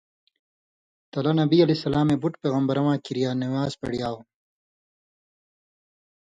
تلہ 1.11 1.31
نبی 1.41 1.57
علیہ 1.63 1.77
السلامے 1.79 2.15
بُٹ 2.21 2.33
پېغمبرہ 2.41 2.81
واں 2.85 2.97
کِریا 3.05 3.31
نِوان٘ز 3.41 3.73
پڑیاؤ۔ 3.79 4.17